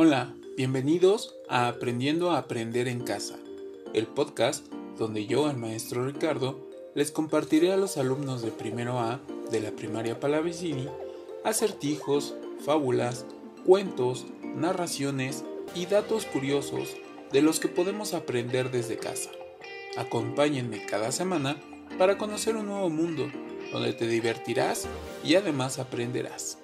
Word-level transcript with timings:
Hola, 0.00 0.32
bienvenidos 0.56 1.34
a 1.48 1.66
Aprendiendo 1.66 2.30
a 2.30 2.38
Aprender 2.38 2.86
en 2.86 3.00
Casa, 3.00 3.36
el 3.94 4.06
podcast 4.06 4.64
donde 4.96 5.26
yo, 5.26 5.50
el 5.50 5.56
maestro 5.56 6.06
Ricardo, 6.06 6.68
les 6.94 7.10
compartiré 7.10 7.72
a 7.72 7.76
los 7.76 7.96
alumnos 7.96 8.40
de 8.42 8.52
primero 8.52 9.00
A 9.00 9.20
de 9.50 9.60
la 9.60 9.72
primaria 9.72 10.20
Palavicini 10.20 10.88
acertijos, 11.42 12.36
fábulas, 12.64 13.26
cuentos, 13.66 14.26
narraciones 14.44 15.44
y 15.74 15.86
datos 15.86 16.26
curiosos 16.26 16.94
de 17.32 17.42
los 17.42 17.58
que 17.58 17.66
podemos 17.66 18.14
aprender 18.14 18.70
desde 18.70 18.98
casa. 18.98 19.30
Acompáñenme 19.96 20.86
cada 20.86 21.10
semana 21.10 21.56
para 21.98 22.18
conocer 22.18 22.54
un 22.54 22.66
nuevo 22.66 22.88
mundo 22.88 23.28
donde 23.72 23.92
te 23.94 24.06
divertirás 24.06 24.86
y 25.24 25.34
además 25.34 25.80
aprenderás. 25.80 26.58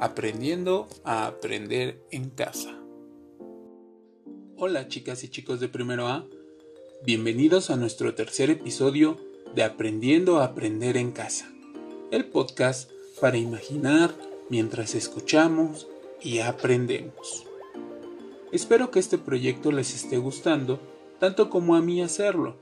Aprendiendo 0.00 0.86
a 1.02 1.26
aprender 1.26 2.00
en 2.12 2.30
casa. 2.30 2.78
Hola 4.56 4.86
chicas 4.86 5.24
y 5.24 5.28
chicos 5.28 5.58
de 5.58 5.68
primero 5.68 6.06
A, 6.06 6.24
bienvenidos 7.04 7.70
a 7.70 7.76
nuestro 7.76 8.14
tercer 8.14 8.48
episodio 8.48 9.16
de 9.56 9.64
Aprendiendo 9.64 10.38
a 10.38 10.44
Aprender 10.44 10.96
en 10.96 11.10
Casa, 11.10 11.52
el 12.12 12.26
podcast 12.26 12.92
para 13.20 13.38
imaginar 13.38 14.14
mientras 14.48 14.94
escuchamos 14.94 15.88
y 16.22 16.38
aprendemos. 16.38 17.44
Espero 18.52 18.92
que 18.92 19.00
este 19.00 19.18
proyecto 19.18 19.72
les 19.72 19.96
esté 19.96 20.18
gustando 20.18 20.78
tanto 21.18 21.50
como 21.50 21.74
a 21.74 21.82
mí 21.82 22.02
hacerlo. 22.02 22.56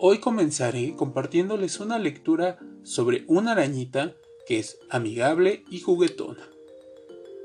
Hoy 0.00 0.18
comenzaré 0.18 0.96
compartiéndoles 0.96 1.78
una 1.78 2.00
lectura 2.00 2.58
sobre 2.82 3.22
una 3.28 3.52
arañita 3.52 4.16
que 4.48 4.58
es 4.58 4.78
amigable 4.88 5.62
y 5.70 5.80
juguetona. 5.80 6.57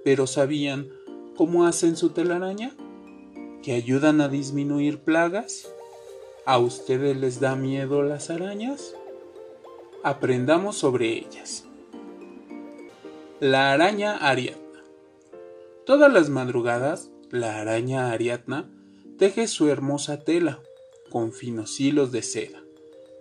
¿Pero 0.04 0.28
sabían 0.28 0.90
cómo 1.36 1.66
hacen 1.66 1.96
su 1.96 2.10
telaraña? 2.10 2.76
que 3.64 3.74
ayudan 3.74 4.22
a 4.22 4.28
disminuir 4.28 5.00
plagas? 5.00 5.74
¿A 6.46 6.60
ustedes 6.60 7.18
les 7.18 7.40
da 7.40 7.56
miedo 7.56 8.04
las 8.04 8.30
arañas? 8.30 8.94
Aprendamos 10.04 10.78
sobre 10.78 11.14
ellas. 11.14 11.66
La 13.40 13.72
araña 13.72 14.18
Ariadna. 14.18 14.84
Todas 15.86 16.12
las 16.12 16.30
madrugadas, 16.30 17.10
la 17.32 17.60
araña 17.60 18.12
Ariadna 18.12 18.70
teje 19.18 19.48
su 19.48 19.70
hermosa 19.70 20.20
tela 20.20 20.60
con 21.10 21.32
finos 21.32 21.80
hilos 21.80 22.12
de 22.12 22.22
seda, 22.22 22.62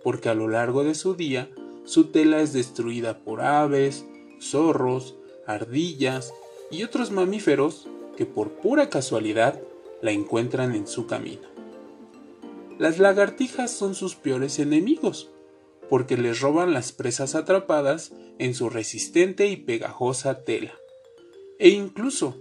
porque 0.03 0.27
a 0.27 0.33
lo 0.33 0.49
largo 0.49 0.83
de 0.83 0.93
su 0.93 1.15
día 1.15 1.49
su 1.85 2.05
tela 2.05 2.41
es 2.41 2.51
destruida 2.51 3.19
por 3.19 3.41
aves, 3.41 4.05
zorros, 4.41 5.15
ardillas 5.47 6.33
y 6.73 6.83
otros 6.83 7.11
mamíferos 7.11 7.87
que 8.17 8.25
por 8.25 8.53
pura 8.53 8.89
casualidad 8.89 9.61
la 10.01 10.11
encuentran 10.11 10.75
en 10.75 10.87
su 10.87 11.05
camino. 11.05 11.47
Las 12.79 12.97
lagartijas 12.97 13.69
son 13.69 13.93
sus 13.93 14.15
peores 14.15 14.57
enemigos, 14.57 15.29
porque 15.87 16.17
les 16.17 16.41
roban 16.41 16.73
las 16.73 16.91
presas 16.91 17.35
atrapadas 17.35 18.11
en 18.39 18.55
su 18.55 18.69
resistente 18.69 19.47
y 19.47 19.57
pegajosa 19.57 20.43
tela. 20.43 20.73
E 21.59 21.69
incluso 21.69 22.35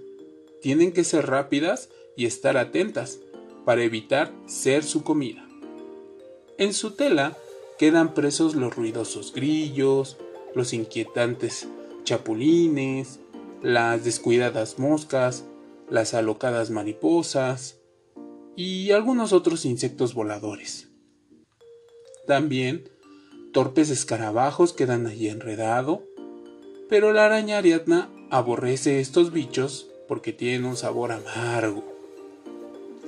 tienen 0.63 0.93
que 0.93 1.05
ser 1.05 1.27
rápidas 1.27 1.91
y 2.17 2.25
estar 2.25 2.57
atentas 2.57 3.19
para 3.67 3.83
evitar 3.83 4.33
ser 4.47 4.83
su 4.83 5.05
comida. 5.05 5.47
En 6.57 6.73
su 6.73 6.93
tela 6.93 7.37
quedan 7.79 8.15
presos 8.15 8.55
los 8.55 8.75
ruidosos 8.75 9.35
grillos, 9.35 10.17
los 10.55 10.73
inquietantes 10.73 11.69
chapulines, 12.05 13.21
las 13.63 14.05
descuidadas 14.05 14.79
moscas, 14.79 15.45
las 15.89 16.15
alocadas 16.15 16.71
mariposas 16.71 17.79
y 18.57 18.91
algunos 18.91 19.33
otros 19.33 19.65
insectos 19.65 20.15
voladores. 20.15 20.89
También 22.27 22.89
torpes 23.53 23.91
escarabajos 23.91 24.73
quedan 24.73 25.07
allí 25.07 25.29
enredado, 25.29 26.03
pero 26.89 27.13
la 27.13 27.25
araña 27.27 27.59
Ariadna 27.59 28.11
aborrece 28.31 29.01
estos 29.01 29.33
bichos 29.33 29.89
porque 30.09 30.33
tienen 30.33 30.65
un 30.65 30.77
sabor 30.77 31.13
amargo. 31.13 31.85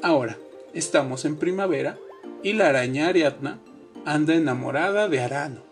Ahora, 0.03 0.39
estamos 0.73 1.25
en 1.25 1.37
primavera 1.37 1.99
y 2.43 2.53
la 2.53 2.69
araña 2.69 3.09
Ariadna 3.09 3.61
anda 4.05 4.35
enamorada 4.35 5.09
de 5.09 5.21
Arano, 5.21 5.63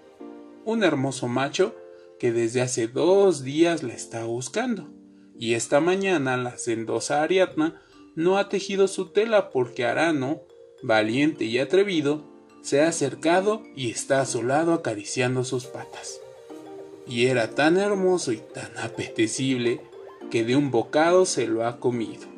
un 0.64 0.82
hermoso 0.82 1.28
macho 1.28 1.74
que 2.22 2.30
desde 2.30 2.60
hace 2.60 2.86
dos 2.86 3.42
días 3.42 3.82
la 3.82 3.94
está 3.94 4.26
buscando 4.26 4.88
y 5.36 5.54
esta 5.54 5.80
mañana 5.80 6.36
la 6.36 6.56
sendosa 6.56 7.20
Ariadna 7.20 7.82
no 8.14 8.38
ha 8.38 8.48
tejido 8.48 8.86
su 8.86 9.06
tela 9.06 9.50
porque 9.50 9.84
Arano, 9.84 10.42
valiente 10.84 11.46
y 11.46 11.58
atrevido, 11.58 12.22
se 12.60 12.80
ha 12.80 12.86
acercado 12.86 13.64
y 13.74 13.90
está 13.90 14.20
a 14.20 14.26
su 14.26 14.44
lado 14.44 14.72
acariciando 14.72 15.42
sus 15.42 15.66
patas. 15.66 16.20
Y 17.08 17.26
era 17.26 17.56
tan 17.56 17.76
hermoso 17.76 18.30
y 18.30 18.36
tan 18.36 18.70
apetecible 18.78 19.80
que 20.30 20.44
de 20.44 20.54
un 20.54 20.70
bocado 20.70 21.26
se 21.26 21.48
lo 21.48 21.66
ha 21.66 21.80
comido. 21.80 22.28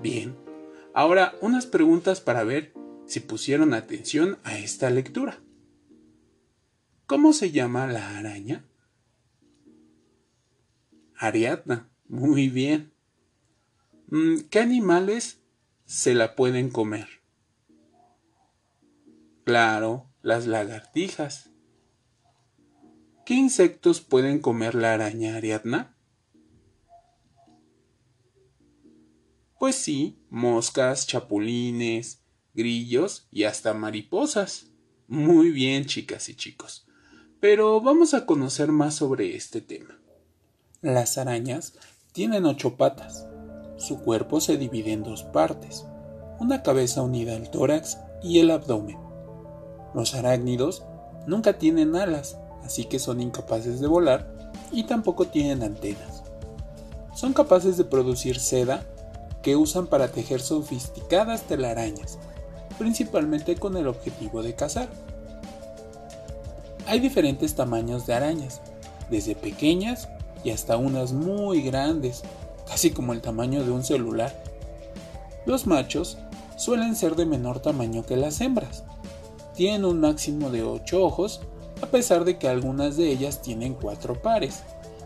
Bien, 0.00 0.36
ahora 0.94 1.34
unas 1.40 1.66
preguntas 1.66 2.20
para 2.20 2.44
ver 2.44 2.72
si 3.04 3.18
pusieron 3.18 3.74
atención 3.74 4.38
a 4.44 4.58
esta 4.58 4.90
lectura. 4.90 5.40
¿Cómo 7.12 7.34
se 7.34 7.50
llama 7.50 7.86
la 7.86 8.16
araña? 8.16 8.64
Ariadna. 11.14 11.90
Muy 12.08 12.48
bien. 12.48 12.94
Mm, 14.06 14.48
¿Qué 14.48 14.60
animales 14.60 15.42
se 15.84 16.14
la 16.14 16.34
pueden 16.34 16.70
comer? 16.70 17.06
Claro, 19.44 20.10
las 20.22 20.46
lagartijas. 20.46 21.50
¿Qué 23.26 23.34
insectos 23.34 24.00
pueden 24.00 24.38
comer 24.38 24.74
la 24.74 24.94
araña 24.94 25.36
Ariadna? 25.36 25.94
Pues 29.58 29.76
sí, 29.76 30.18
moscas, 30.30 31.06
chapulines, 31.06 32.24
grillos 32.54 33.28
y 33.30 33.44
hasta 33.44 33.74
mariposas. 33.74 34.72
Muy 35.08 35.50
bien, 35.50 35.84
chicas 35.84 36.30
y 36.30 36.36
chicos. 36.36 36.86
Pero 37.42 37.80
vamos 37.80 38.14
a 38.14 38.24
conocer 38.24 38.70
más 38.70 38.94
sobre 38.94 39.34
este 39.34 39.60
tema. 39.60 39.98
Las 40.80 41.18
arañas 41.18 41.72
tienen 42.12 42.46
ocho 42.46 42.76
patas. 42.76 43.26
Su 43.78 43.98
cuerpo 43.98 44.40
se 44.40 44.56
divide 44.56 44.92
en 44.92 45.02
dos 45.02 45.24
partes, 45.24 45.84
una 46.38 46.62
cabeza 46.62 47.02
unida 47.02 47.34
al 47.34 47.50
tórax 47.50 47.98
y 48.22 48.38
el 48.38 48.52
abdomen. 48.52 48.96
Los 49.92 50.14
arácnidos 50.14 50.84
nunca 51.26 51.58
tienen 51.58 51.96
alas, 51.96 52.38
así 52.62 52.84
que 52.84 53.00
son 53.00 53.20
incapaces 53.20 53.80
de 53.80 53.88
volar 53.88 54.52
y 54.70 54.84
tampoco 54.84 55.26
tienen 55.26 55.64
antenas. 55.64 56.22
Son 57.12 57.32
capaces 57.32 57.76
de 57.76 57.84
producir 57.84 58.38
seda 58.38 58.86
que 59.42 59.56
usan 59.56 59.88
para 59.88 60.12
tejer 60.12 60.40
sofisticadas 60.40 61.42
telarañas, 61.42 62.20
principalmente 62.78 63.56
con 63.56 63.76
el 63.76 63.88
objetivo 63.88 64.44
de 64.44 64.54
cazar. 64.54 64.88
Hay 66.86 67.00
diferentes 67.00 67.54
tamaños 67.54 68.06
de 68.06 68.14
arañas, 68.14 68.60
desde 69.10 69.34
pequeñas 69.34 70.08
y 70.44 70.50
hasta 70.50 70.76
unas 70.76 71.12
muy 71.12 71.62
grandes, 71.62 72.22
casi 72.68 72.90
como 72.90 73.12
el 73.12 73.20
tamaño 73.20 73.64
de 73.64 73.70
un 73.70 73.84
celular. 73.84 74.34
Los 75.46 75.66
machos 75.66 76.18
suelen 76.56 76.96
ser 76.96 77.16
de 77.16 77.26
menor 77.26 77.60
tamaño 77.60 78.04
que 78.04 78.16
las 78.16 78.40
hembras. 78.40 78.84
Tienen 79.54 79.84
un 79.84 80.00
máximo 80.00 80.50
de 80.50 80.62
8 80.62 81.02
ojos, 81.02 81.40
a 81.82 81.86
pesar 81.86 82.24
de 82.24 82.38
que 82.38 82.48
algunas 82.48 82.96
de 82.96 83.10
ellas 83.10 83.42
tienen 83.42 83.74
4 83.74 84.20
pares. 84.22 84.62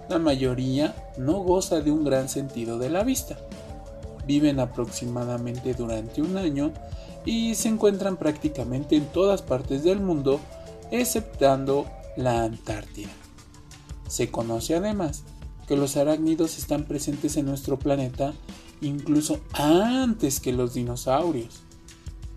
La 0.09 0.19
mayoría 0.19 0.95
no 1.17 1.43
goza 1.43 1.81
de 1.81 1.91
un 1.91 2.05
gran 2.05 2.29
sentido 2.29 2.79
de 2.79 2.91
la 2.91 3.03
vista. 3.03 3.37
Viven 4.27 4.61
aproximadamente 4.61 5.75
durante 5.75 6.23
un 6.23 6.37
año 6.37 6.73
y 7.25 7.55
se 7.55 7.69
encuentran 7.69 8.17
prácticamente 8.17 8.97
en 8.97 9.07
todas 9.07 9.43
partes 9.43 9.83
del 9.83 10.01
mundo, 10.01 10.41
exceptando 10.91 11.87
la 12.17 12.45
Antártida. 12.45 13.11
Se 14.09 14.31
conoce 14.31 14.75
además 14.75 15.25
que 15.67 15.77
los 15.77 15.97
arácnidos 15.97 16.59
están 16.59 16.85
presentes 16.85 17.37
en 17.37 17.47
nuestro 17.47 17.79
planeta 17.79 18.33
incluso 18.81 19.41
antes 19.53 20.41
que 20.41 20.53
los 20.53 20.75
dinosaurios, 20.75 21.63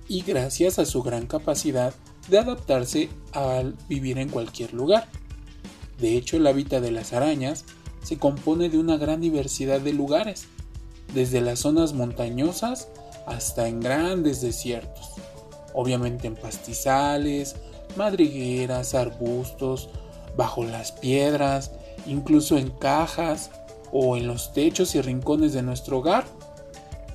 y 0.08 0.22
gracias 0.22 0.80
a 0.80 0.86
su 0.86 1.04
gran 1.04 1.28
capacidad 1.28 1.94
de 2.30 2.40
adaptarse 2.40 3.10
al 3.34 3.76
vivir 3.88 4.18
en 4.18 4.30
cualquier 4.30 4.74
lugar. 4.74 5.08
De 6.00 6.16
hecho, 6.16 6.38
el 6.38 6.48
hábitat 6.48 6.82
de 6.82 6.92
las 6.92 7.14
arañas 7.14 7.66
se 8.04 8.18
compone 8.18 8.70
de 8.70 8.78
una 8.78 8.98
gran 8.98 9.22
diversidad 9.22 9.82
de 9.82 9.94
lugares, 9.94 10.46
desde 11.14 11.42
las 11.42 11.60
zonas 11.60 11.94
montañosas 11.94 12.88
hasta 13.28 13.68
en 13.68 13.82
grandes 13.82 14.42
desiertos, 14.42 15.12
obviamente 15.74 16.28
en 16.28 16.36
pastizales, 16.36 17.56
madrigueras, 17.96 18.94
arbustos, 18.96 19.90
bajo 20.36 20.64
las 20.64 20.92
piedras, 20.92 21.72
incluso 22.06 22.58
en 22.58 22.70
cajas 22.70 23.52
o 23.92 24.18
en 24.18 24.28
los 24.28 24.54
techos 24.54 24.96
y 24.96 25.02
rincones 25.02 25.54
de 25.54 25.64
nuestro 25.64 26.00
hogar. 26.00 26.26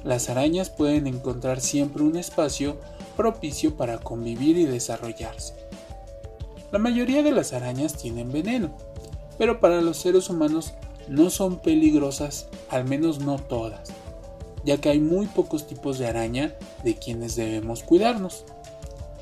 Las 0.02 0.28
arañas 0.28 0.70
pueden 0.70 1.06
encontrar 1.06 1.60
siempre 1.60 2.02
un 2.02 2.16
espacio 2.16 2.78
propicio 3.16 3.76
para 3.76 3.98
convivir 3.98 4.58
y 4.58 4.64
desarrollarse. 4.64 5.54
La 6.72 6.78
mayoría 6.78 7.22
de 7.22 7.32
las 7.32 7.52
arañas 7.52 7.94
tienen 7.94 8.32
veneno, 8.32 8.76
pero 9.38 9.60
para 9.60 9.80
los 9.80 9.96
seres 9.96 10.28
humanos 10.28 10.74
no 11.08 11.30
son 11.30 11.60
peligrosas, 11.60 12.48
al 12.68 12.84
menos 12.84 13.20
no 13.20 13.38
todas, 13.38 13.90
ya 14.64 14.78
que 14.78 14.88
hay 14.88 14.98
muy 14.98 15.26
pocos 15.26 15.66
tipos 15.66 15.98
de 15.98 16.06
araña 16.06 16.54
de 16.82 16.96
quienes 16.96 17.36
debemos 17.36 17.82
cuidarnos. 17.82 18.44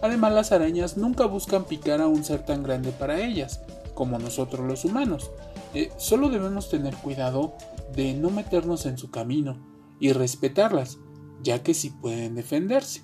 Además, 0.02 0.32
las 0.32 0.52
arañas 0.52 0.96
nunca 0.96 1.26
buscan 1.26 1.64
picar 1.64 2.00
a 2.00 2.08
un 2.08 2.24
ser 2.24 2.44
tan 2.44 2.62
grande 2.62 2.90
para 2.90 3.20
ellas, 3.20 3.62
como 3.94 4.18
nosotros 4.18 4.66
los 4.66 4.84
humanos. 4.84 5.30
Eh, 5.74 5.90
solo 5.96 6.28
debemos 6.28 6.68
tener 6.68 6.94
cuidado 6.96 7.54
de 7.94 8.12
no 8.12 8.30
meternos 8.30 8.84
en 8.84 8.98
su 8.98 9.10
camino 9.10 9.56
y 10.00 10.12
respetarlas, 10.12 10.98
ya 11.42 11.62
que 11.62 11.72
sí 11.72 11.90
pueden 11.90 12.34
defenderse. 12.34 13.02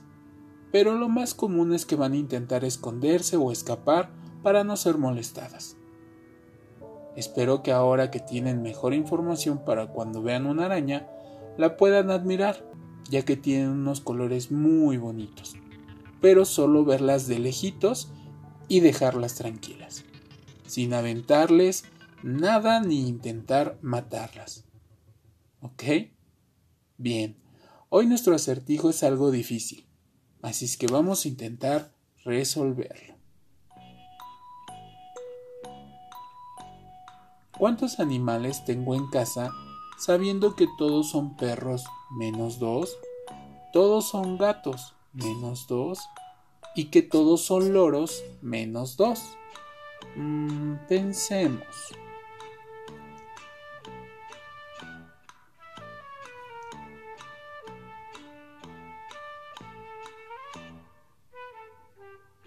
Pero 0.72 0.98
lo 0.98 1.08
más 1.08 1.34
común 1.34 1.72
es 1.72 1.86
que 1.86 1.96
van 1.96 2.12
a 2.12 2.16
intentar 2.16 2.64
esconderse 2.64 3.36
o 3.36 3.52
escapar 3.52 4.10
para 4.42 4.64
no 4.64 4.76
ser 4.76 4.98
molestadas. 4.98 5.76
Espero 7.16 7.62
que 7.62 7.72
ahora 7.72 8.10
que 8.10 8.20
tienen 8.20 8.62
mejor 8.62 8.92
información 8.92 9.64
para 9.64 9.86
cuando 9.86 10.22
vean 10.22 10.46
una 10.46 10.66
araña, 10.66 11.08
la 11.56 11.76
puedan 11.76 12.10
admirar, 12.10 12.64
ya 13.08 13.24
que 13.24 13.36
tienen 13.36 13.70
unos 13.70 14.00
colores 14.00 14.52
muy 14.52 14.98
bonitos, 14.98 15.56
pero 16.20 16.44
solo 16.44 16.85
verlas 16.85 17.26
de 17.26 17.38
lejitos 17.38 18.09
y 18.69 18.81
dejarlas 18.81 19.35
tranquilas, 19.35 20.05
sin 20.67 20.94
aventarles 20.94 21.85
nada 22.23 22.81
ni 22.81 23.09
intentar 23.09 23.79
matarlas. 23.82 24.65
¿Ok? 25.61 25.85
Bien, 26.97 27.37
hoy 27.88 28.06
nuestro 28.06 28.35
acertijo 28.35 28.91
es 28.91 29.03
algo 29.03 29.31
difícil, 29.31 29.87
así 30.43 30.65
es 30.65 30.76
que 30.76 30.87
vamos 30.87 31.25
a 31.25 31.29
intentar 31.29 31.93
resolverlo. 32.25 33.17
¿Cuántos 37.56 37.99
animales 37.99 38.65
tengo 38.65 38.94
en 38.94 39.09
casa 39.09 39.50
sabiendo 39.99 40.55
que 40.55 40.69
todos 40.79 41.11
son 41.11 41.37
perros 41.37 41.85
menos 42.17 42.61
dos? 42.61 42.97
Todos 43.73 44.09
son 44.09 44.38
gatos 44.38 44.94
menos 45.19 45.67
dos 45.67 46.00
y 46.75 46.87
que 46.87 47.03
todos 47.03 47.44
son 47.44 47.73
loros 47.73 48.23
menos 48.41 48.97
dos. 48.97 49.37
Mm, 50.17 50.75
pensemos. 50.88 51.67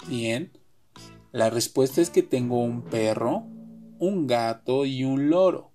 Bien, 0.08 0.52
la 1.32 1.50
respuesta 1.50 2.02
es 2.02 2.10
que 2.10 2.22
tengo 2.22 2.62
un 2.62 2.82
perro, 2.82 3.46
un 4.00 4.28
gato 4.28 4.86
y 4.86 5.06
un 5.06 5.30
loro. 5.30 5.72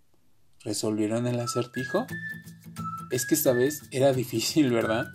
¿Resolvieron 0.63 1.27
el 1.27 1.41
acertijo? 1.41 2.07
Es 3.11 3.25
que 3.27 3.35
esta 3.35 3.53
vez 3.53 3.83
era 3.93 4.13
difícil, 4.13 4.73
¿verdad? 4.73 5.07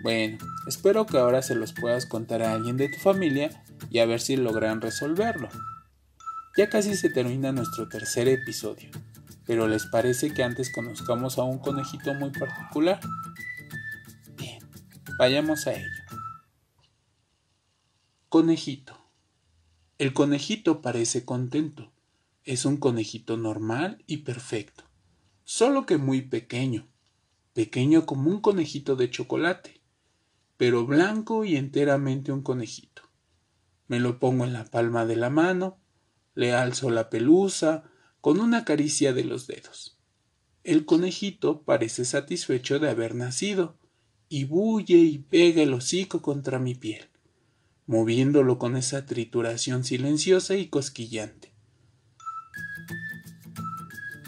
Bueno, 0.00 0.38
espero 0.66 1.06
que 1.06 1.18
ahora 1.18 1.42
se 1.42 1.54
los 1.54 1.72
puedas 1.72 2.06
contar 2.06 2.42
a 2.42 2.52
alguien 2.52 2.76
de 2.76 2.88
tu 2.88 2.98
familia 2.98 3.50
y 3.90 3.98
a 3.98 4.06
ver 4.06 4.20
si 4.20 4.36
logran 4.36 4.80
resolverlo. 4.80 5.48
Ya 6.56 6.68
casi 6.68 6.94
se 6.96 7.10
termina 7.10 7.52
nuestro 7.52 7.88
tercer 7.88 8.28
episodio, 8.28 8.90
pero 9.46 9.66
¿les 9.66 9.86
parece 9.86 10.32
que 10.32 10.42
antes 10.42 10.72
conozcamos 10.72 11.38
a 11.38 11.42
un 11.42 11.58
conejito 11.58 12.14
muy 12.14 12.30
particular? 12.30 13.00
Bien, 14.36 14.58
vayamos 15.18 15.66
a 15.66 15.74
ello. 15.74 15.86
Conejito. 18.28 18.96
El 19.98 20.12
conejito 20.12 20.80
parece 20.80 21.24
contento 21.24 21.90
es 22.48 22.64
un 22.64 22.78
conejito 22.78 23.36
normal 23.36 24.02
y 24.06 24.18
perfecto, 24.18 24.84
solo 25.44 25.84
que 25.84 25.98
muy 25.98 26.22
pequeño, 26.22 26.88
pequeño 27.52 28.06
como 28.06 28.30
un 28.30 28.40
conejito 28.40 28.96
de 28.96 29.10
chocolate, 29.10 29.82
pero 30.58 30.84
blanco 30.84 31.46
y 31.46 31.56
enteramente 31.56 32.32
un 32.32 32.42
conejito. 32.42 33.02
Me 33.86 34.00
lo 34.00 34.18
pongo 34.18 34.44
en 34.44 34.52
la 34.52 34.66
palma 34.66 35.06
de 35.06 35.16
la 35.16 35.30
mano, 35.30 35.78
le 36.34 36.52
alzo 36.52 36.90
la 36.90 37.08
pelusa 37.08 37.84
con 38.20 38.40
una 38.40 38.66
caricia 38.66 39.14
de 39.14 39.24
los 39.24 39.46
dedos. 39.46 39.98
El 40.64 40.84
conejito 40.84 41.62
parece 41.62 42.04
satisfecho 42.04 42.78
de 42.80 42.90
haber 42.90 43.14
nacido, 43.14 43.78
y 44.28 44.44
bulle 44.44 44.98
y 44.98 45.18
pega 45.18 45.62
el 45.62 45.72
hocico 45.72 46.20
contra 46.20 46.58
mi 46.58 46.74
piel, 46.74 47.08
moviéndolo 47.86 48.58
con 48.58 48.76
esa 48.76 49.06
trituración 49.06 49.84
silenciosa 49.84 50.56
y 50.56 50.66
cosquillante. 50.66 51.54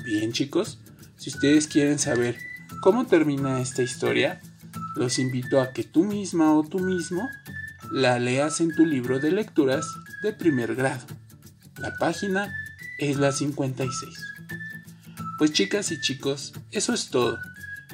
Bien 0.07 0.33
chicos, 0.33 0.81
si 1.17 1.29
ustedes 1.29 1.67
quieren 1.67 1.99
saber 1.99 2.39
cómo 2.81 3.07
termina 3.07 3.61
esta 3.61 3.83
historia, 3.83 4.41
los 4.97 5.19
invito 5.19 5.61
a 5.61 5.73
que 5.73 5.85
tú 5.85 6.05
misma 6.05 6.53
o 6.55 6.63
tú 6.63 6.79
mismo 6.81 7.29
la 7.91 8.19
leas 8.19 8.61
en 8.61 8.75
tu 8.75 8.87
libro 8.87 9.19
de 9.19 9.33
lecturas 9.33 9.87
de 10.23 10.33
primer 10.33 10.75
grado. 10.75 11.07
La 11.79 11.95
página 11.97 12.53
es 12.99 13.17
la 13.17 13.33
56. 13.33 14.15
Pues 15.39 15.53
chicas 15.53 15.91
y 15.91 16.01
chicos, 16.01 16.53
eso 16.71 16.93
es 16.93 17.09
todo. 17.09 17.39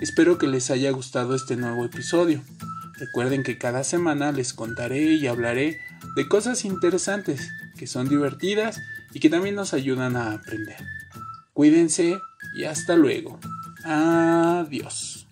Espero 0.00 0.36
que 0.36 0.48
les 0.48 0.70
haya 0.70 0.90
gustado 0.90 1.34
este 1.34 1.56
nuevo 1.56 1.84
episodio. 1.84 2.42
Recuerden 2.98 3.42
que 3.42 3.58
cada 3.58 3.84
semana 3.84 4.32
les 4.32 4.52
contaré 4.52 5.14
y 5.14 5.26
hablaré 5.26 5.78
de 6.16 6.28
cosas 6.28 6.64
interesantes, 6.64 7.50
que 7.76 7.86
son 7.86 8.08
divertidas 8.08 8.80
y 9.12 9.20
que 9.20 9.30
también 9.30 9.54
nos 9.54 9.74
ayudan 9.74 10.16
a 10.16 10.32
aprender. 10.32 10.76
Cuídense 11.52 12.18
y 12.54 12.64
hasta 12.64 12.96
luego. 12.96 13.38
Adiós. 13.84 15.25